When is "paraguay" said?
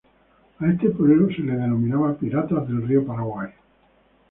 3.05-3.49